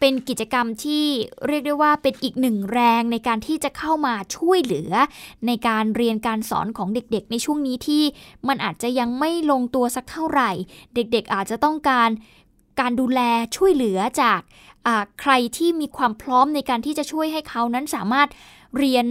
[0.00, 1.04] เป็นกิจกรรมที่
[1.46, 4.92] เรียกได้ว่าเป็นอีกหนึ่งแรงในการที่จะเข้ามาช่วยเหลือ
[5.46, 8.02] ในการเรียนการสอนของเด็กๆ ในช่วงนี้ที่
[8.48, 10.50] มันอาจจะยังไม่ลงตัวสักเท่าไหร่
[10.94, 12.08] เด็กๆอาจจะต้องการ
[12.80, 13.20] การดูแล
[13.56, 14.40] ช่วยเหลือจาก
[15.20, 18.28] ใครที่มีความพร้อมในการที่จะช่วยให้เขานั้นสามารถ
[18.78, 19.06] เรียน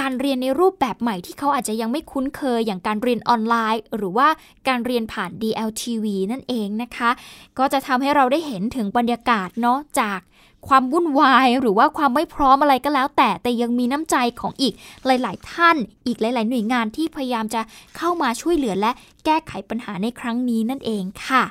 [0.00, 4.28] การเรียนในรูปแบบใหม่ที่เขาอาจจะยังไม่คุ้นเคยอย่างการเรียนออนไลน์ หรือว่า
[4.68, 7.10] การเรียนผ่าน DLTV นั่นเองนะคะ
[7.58, 10.20] ก็จะทำให้เราได้เห็นถึงบรรยากาศเนาะจาก
[10.68, 14.74] ความวุ่นวายหรือว่าความไม่พร้อมอะไรก็แล้ว แต่แต่ยังมีน้ำใจของอีก
[15.06, 17.60] หลาย ๆ ท่าน อีกหลาย ๆ หน่วยงานที่พยายามจะ
[17.96, 18.90] เข้ามาช่วยเหลือและ
[19.24, 21.42] แก้ไขปัญหาในครั้งนี้นั่นเองค่ะ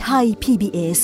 [0.00, 0.98] ไทย PBS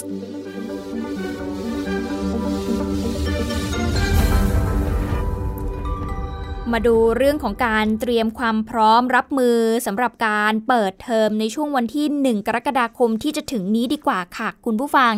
[6.70, 15.12] มาดูเรื่องของการเตรียมความพร้อมรับมือสำหรับการเปิดเทอมในช่วงวันที่ 1 กรกฎาคมที่จะถึงนี้ดีกว่าค่ะ คุณผู้ฟัง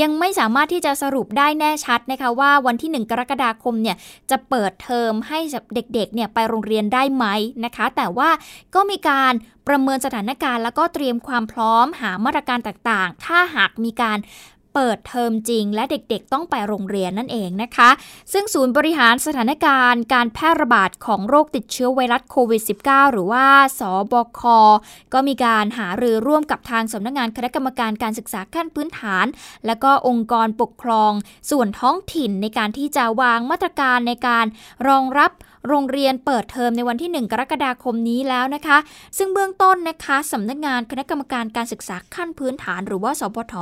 [0.00, 3.96] ยังไม่สามารถที่จะสรุปได้แน่ชัดนะคะว่าวันที่ 1 กรกฎาคมเนี่ย
[4.30, 5.38] จะเปิดเทอมให้
[5.74, 7.24] เด็กๆเนี่ยไปโรงเรียนได้ไหม
[7.64, 8.30] นะคะ แต่ว่า
[8.74, 9.32] ก็มีการ
[9.68, 14.18] ประเมินสถานการณ์ แล้วก็เตรียมความพร้อมหามาตรการต่างๆ ถ้าหากมีการ
[14.74, 17.90] เปิดเทอมจริง และเด็กๆ ต้องไปโรงเรียนนั่นเองนะคะ
[18.32, 23.46] ซึ่งศูนย์บริหารสถานการณ์การแพร่ระบาดของโรคติดเชื้อไวรัสโควิด -19 หรือว่า
[23.80, 24.40] สบค
[25.12, 29.26] ก็มีการหารือร่วมกับทางสำนักงงานคณะกรรมการการศึกษาขั้นพื้นฐาน
[29.66, 31.12] และก็องค์กรปกครอง
[31.50, 34.46] ส่วนท้องถิ่นในการที่จะวางมาตรการในการ
[34.88, 35.30] รองรับ
[35.68, 38.78] โรงเรียนเปิดเทอมในวันที่ 1 กรกฎาคมนี้แล้วนะคะ
[39.18, 43.54] ซึ่งเบื้องต้นนะคะสำนักงานคณะกรรมการการศึกษาขั้นพื้นฐาน หรือว่าสพท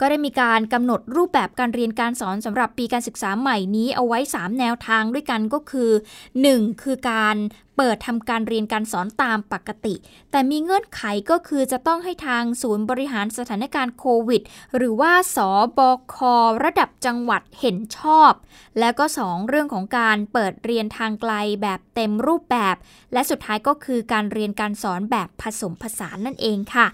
[0.00, 5.90] ก็ได้มีการกำหนดรูปแบบการเรียนการสอนสำหรับปีการศึกษาใหม่นี้เอาไว้ 3 แนวทางด้วยกันก็คือ
[6.36, 6.82] 1.
[6.82, 7.36] คือการ
[7.76, 9.94] เปิดทำการเรียนการสอนตามปกติ
[10.30, 14.42] แต่มีเงื่อนไขก็คือจะต้องให้ทางศูนย์บริหารสถานการณ์โควิด
[14.76, 15.38] หรือว่าส
[15.78, 15.80] บ
[16.14, 16.16] ค
[16.64, 18.32] ระดับจังหวัดเห็นชอบ
[18.78, 21.32] แล้วก็ 2 เรื่องของการเปิดเรียนทางไกล
[21.62, 22.76] แบบเต็มรูปแบบ
[23.12, 26.86] และสุดท้ายก็คือการเรียนการสอนแบบผสมผสานนั่นเองค่ะ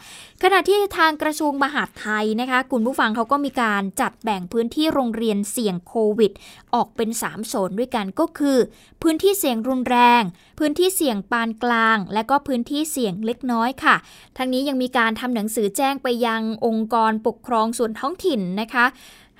[0.42, 6.32] ขณะที่ทางกระทรวงมหาดไทยนะคะคุณผู้ฟังเขาก็มีการจัดแบ่งพื้นที่โรงเรียนเสี่ยงโควิด
[6.74, 8.58] ออกเป็น 3 โซนด้วยกันก็คือ
[9.02, 10.22] พื้นที่เสี่ยงรุนแรง
[10.58, 13.96] พื้นนที่เสี่ยงปานกลาง และก็พื้นที่เสี่ยงเล็กน้อยค่ะ
[14.36, 18.86] ทั้งนี้ยังมีการทำหนังสือแจ้งไปยังองค์กรปกครองส่วนท้องถิ่นนะคะ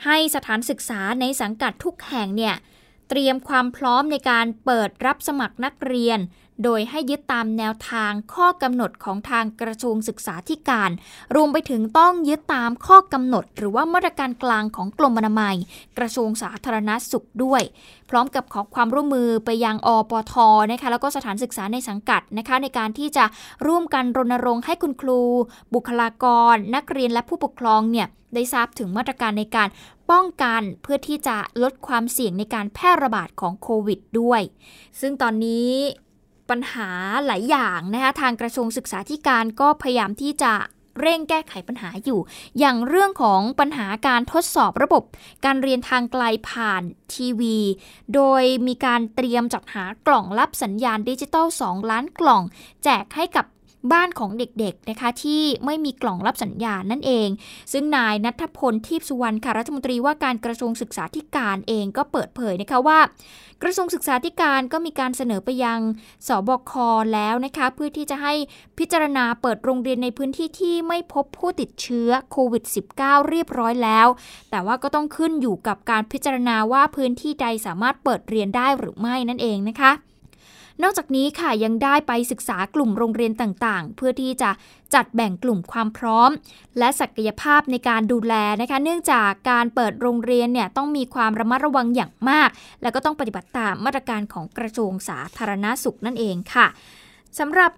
[0.05, 2.55] ให้สถานศึกษาในสังกัดทุกแห่งเนี่ย
[3.09, 6.19] เตรียมความพร้อมในการเปิดรับสมัครนักเรียน
[6.65, 10.91] โดยให้ยึดตามแนวทางข้อกำหนดของทางกระทรวงศึกษาธิการ
[11.35, 15.57] รวมไปถึงต้องยึดตามข้อกำหนด หรือว่ามาตรการกลางของกรมอนามัย
[15.99, 17.63] กระทรวงสาธารณสุขด้วย
[18.11, 20.35] พร้อมกับขอความร่วมมือไปยังอปท
[20.71, 23.25] นะคะแล้วก็สถานศึกษาในสังกัดนะคะในการที่จะ
[23.67, 25.21] ร่วมกันรณรงค์ให้คุณครู
[25.75, 29.69] บุคลากร นักเรียนและผู้ปกครองเนี่ยได้ทราบถึงมาตรการในการ
[30.11, 34.43] ป้องกันเพื่อที่จะลดความเสี่ยงในการแพร่ระบาดของโควิดด้วย
[35.01, 35.71] ซึ่งตอนนี้
[36.51, 36.89] ปัญหา
[37.27, 40.53] หลายอย่างนะคะทางกระทรวงศึกษาธิการก็พยายามที่จะ
[41.01, 42.21] เร่งแก้ไขปัญหาอยู่
[42.59, 45.03] อย่างเรื่องของปัญหาการทดสอบระบบ
[45.45, 46.83] การเรียนทางไกลผ่าน
[47.15, 47.59] ทีวี
[48.15, 52.43] โดยมีการเตรียมจัดหากล่องรับสัญญาณดิจิตอล2 ล้านกล่อง
[52.85, 53.47] แจกให้กับ
[53.93, 57.29] บ้านของเด็กๆนะคะที่ไม่มีกล่องรับสัญญาณนั่นเอง
[57.73, 62.99] ซึ่งนายนัทพลทิพสุวรรณค่ะรัฐมนตรีว่าการกระทรวงศึกษาธิการเองก็เปิดเผยนะคะว่า
[63.63, 65.81] กระทรวงศึกษาธิการก็มีการเสนอไปยัง
[66.29, 66.73] สบค
[67.15, 68.35] แล้วนะคะเพื่อที่จะให้
[68.79, 72.65] พิจารณาเปิดโรงเรียนในพื้นที่ที่ไม่พบผู้ติดเชื้อโควิด
[72.97, 74.07] -19 เรียบร้อยแล้ว
[74.51, 79.93] แต่ว่าก็ต้องขึ้นอยู่กับการพิจารณาว่าพื้นที่ใดสามารถเปิดเรียนได้หรือไม่นั่นเองนะคะ
[80.83, 84.51] นอกจากนี้ค่ะยังได้ไปศึกษากลุ่มโรงเรียนต่างๆ เพื่อที่จะ
[84.95, 86.31] จัดแบ่งกลุ่มความพร้อม
[86.79, 92.51] และศักยภาพในการดูแลนะคะ เนื่องจากการเปิดโรงเรียนเนี่ยต้องมีความระมัดระวังอย่างมาก
[92.83, 96.67] และก็ต้องปฏิบัติตามมาตรการของกระทรวงสาธารณาสุขนั่นเองค่ะ
[97.39, 97.71] สำหรับ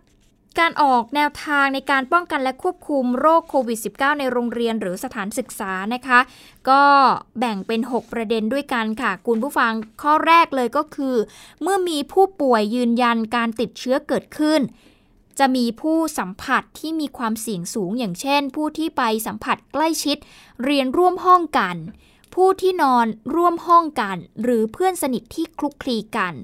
[0.60, 6.20] การออกแนวทางในการป้องกันและควบคุมโรคโควิด -19 ในโรงเรียนหรือสถานศึกษานะคะ
[6.70, 6.82] ก็
[7.38, 11.16] แบ่งเป็น 6 ประเด็นด้วยกันค่ะ คุณผู้ฟังข้อแรกเลยก็คือ
[11.62, 14.60] เมื่อมีผู้ป่วยยืนยันการติดเชื้อเกิดขึ้น
[15.38, 20.16] จะมีผู้สัมผัสที่มีความเสี่ยงสูงอย่างเช่น ผู้ที่ไปสัมผัสใกล้ชิด
[20.64, 21.76] เรียนร่วมห้องกัน
[22.34, 26.34] ผู้ที่นอนร่วมห้องกัน หรือเพื่อนสนิทที่คลุกคลีกัน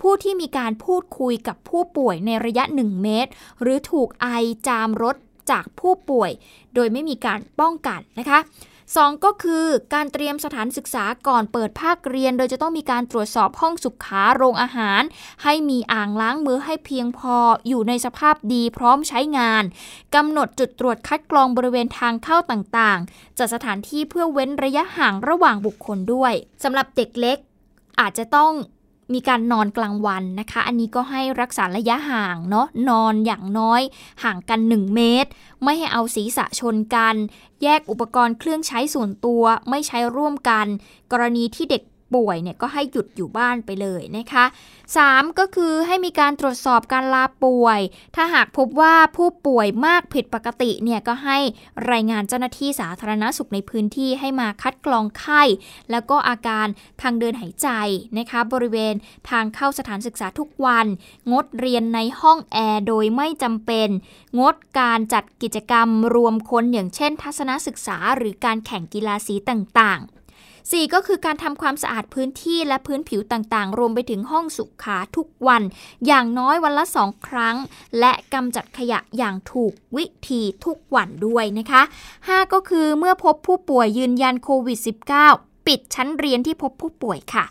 [0.00, 3.30] ผู้ที่มีการพูดคุยกับผู้ป่วยในระยะ 1 เมตร
[3.62, 4.26] หรือถูกไอ
[4.66, 5.16] จามรถ
[5.50, 6.30] จากผู้ป่วย
[6.74, 8.38] โดยไม่มีการป้องกันนะคะ
[8.96, 15.02] 2 ก็คือการเตรียมสถานศึกษาก่อนเปิดภาคเรียน โดยจะต้องมีการตรวจสอบห้องสุขาโรงอาหาร
[15.42, 17.36] ให้มีอ่างล้างมือให้เพียงพอ
[17.68, 19.64] อยู่ในสภาพดีพร้อมใช้งาน
[20.14, 27.38] กำหนดจุดตรวจคัดกรองบริเวณทางเข้าต่างๆ จัดสถานที่เพื่อเว้นระยะห่างระหว่างบุคคลด้วยสำหรับเด็กเล็ก
[28.00, 28.52] อาจจะต้อง
[29.12, 33.82] มีการนอนกลางวันนะคะ อันนี้ก็ให้รักษาระยะห่างเนาะนอนอย่างน้อย
[34.22, 35.30] ห่างกัน 1 เมตร
[35.62, 37.14] ไม่ให้เอาศีรษะชนกัน
[37.62, 40.66] แยกอุปกรณ์เครื่องใช้ส่วนตัวไม่ใช้ร่วมกัน
[41.12, 41.82] กรณีที่เด็ก
[42.14, 44.44] ป่วยเนี่ยก็ให้หยุดอยู่บ้านไปเลยนะคะ
[44.90, 45.38] 3.
[45.38, 47.80] ก็คือให้มีการตรวจสอบการลาป่วย
[48.14, 51.38] ถ้าหากพบว่าผู้ป่วยมากผิดปกติเนี่ยก็ให้
[51.90, 55.42] รายงานเจ้าหน้าที่สาธารณสุขในพื้นที่ให้มาคัดกรองไข้
[55.90, 56.66] แล้วก็อาการ
[57.02, 57.68] ทางเดินหายใจ
[58.18, 58.94] นะคะบริเวณ
[59.30, 60.86] ทางเข้าสถานศึกษาทุกวัน
[61.32, 63.88] งดเรียนในห้องแอร์โดยไม่จำเป็น
[64.40, 70.17] งดการจัดกิจกรรมรวมคนอย่างเช่น ทัศนศึกษาหรือการแข่งกีฬาสีต่างๆ
[70.70, 70.94] 4.
[70.94, 75.62] ก็คือการทำความสะอาดพื้นที่และพื้นผิวต่างๆ รวมไปถึงห้องสุขาทุกวัน
[76.06, 77.56] อย่างน้อยวันละสองครั้ง
[78.00, 81.82] และกำจัดขยะอย่างถูกวิธีทุกวันด้วยนะคะ
[82.16, 82.52] 5.
[82.52, 87.44] ก็คือเมื่อพบผู้ป่วยยืนยันโควิด -19 ปิดชั้นเรียนที่พบผู้ป่วยค่ะ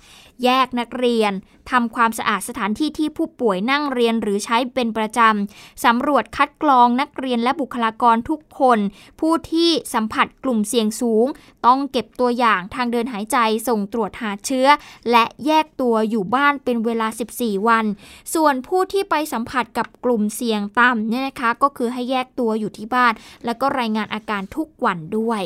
[0.43, 1.33] แยกนักเรียน
[1.71, 8.79] ทำความสะอาดสถานที่ที่ผู้ป่วยนั่งเรียนหรือใช้เป็นประจำสำรวจคัดกรองนักเรียนและบุคลากรทุกคน
[9.19, 11.25] ผู้ที่สัมผัสกลุ่มเสี่ยงสูง
[11.65, 14.67] ต้องเก็บตัวอย่างทางเดินหายใจส่งตรวจหาเชื้อ
[15.11, 17.85] และแยกตัวอยู่บ้านเป็นเวลา 14 วัน
[18.33, 23.13] ส่วนผู้ที่ไปสัมผัสกับกลุ่มเสี่ยงต่ำเนี่ยนะคะ ก็คือให้แยกตัวอยู่ที่บ้าน
[23.45, 25.43] แล้วก็รายงานอาการทุกวันด้วย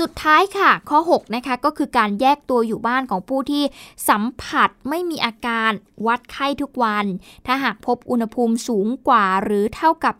[0.00, 3.64] สุดท้ายค่ะ ข้อ 6 นะคะก็คือการแยกตัวอยู่บ้านของผู้ที่
[4.08, 5.70] สัมผัสไม่มีอาการ
[6.06, 7.06] วัดไข้ทุกวัน
[7.46, 10.14] ถ้าหากพบอุณหภูมิสูงกว่าหรือเท่ากับ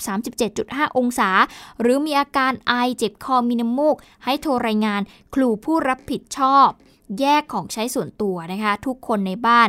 [0.47, 1.31] 37.5 องศา
[1.81, 5.01] หรือมีอาการไอเจ็บคอมีน้ำมูก ให้โทรรายงาน
[5.35, 6.69] ครูผู้รับผิดชอบ
[7.21, 9.69] แยกของใช้ส่วนตัวนะคะ ทุกคนในบ้าน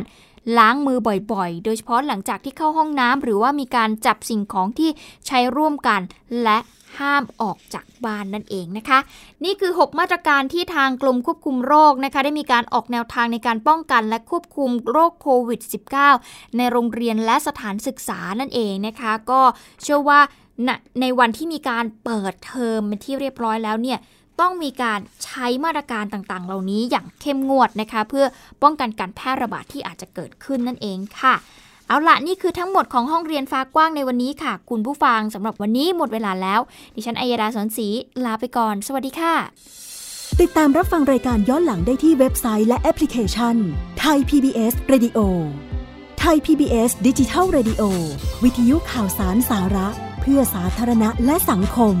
[0.58, 0.98] ล้างมือ
[1.32, 4.90] บ่อยๆ โดยเฉพาะหลังจากที่เข้าห้องน้ำหรือว่ามีการจับสิ่งของที่
[5.26, 6.00] ใช้ร่วมกัน
[6.42, 6.58] และ
[7.00, 8.98] ห้ามออกจากบ้านนั่นเองนะคะ
[9.44, 15.60] นี่คือ 6 มาตรการที่ทางกรมควบคุมโรคนะคะ ได้มีการออกแนวทางในการป้องกันและควบคุมโรคโควิด
[16.08, 19.40] -19 ในโรงเรียนและสถานศึกษานั่นเองนะคะ ก็
[19.82, 20.20] เชื่อว่า
[21.00, 23.98] ในวันที่มีการเปิดเทอมเป็นที่เรียบร้อยแล้วเนี่ย
[24.40, 28.26] ต้องมีการใช้มาตรการต่างๆ เหล่านี้อย่างเข้มงวดนะคะ เพื่อ
[28.62, 31.34] ป้องกันการแพร่ระบาดที่อาจจะเกิดขึ้นนั่นเองค่ะ
[31.88, 36.60] เอาละนี่คือทั้งหมดของห้องเรียนฟ้ากว้างในวันนี้ค่ะ คุณผู้ฟังสำหรับวันนี้หมดเวลาแล้ว
[36.94, 37.88] ดิฉันอัยดาสอนศรี
[38.24, 39.34] ลาไปก่อน สวัสดีค่ะ
[40.40, 43.56] ติดตามรับฟังรายการย้อนหลังได้ที่เว็บไซต์และแอปพลิเคชัน
[44.00, 45.18] ไทย PBS Radio
[46.18, 47.82] ไทไทย PBS ดิจิทัล Radio
[48.44, 49.88] วิทยุข่าวสารสาระ
[50.20, 51.94] เพื่อสาธารณะและสังคม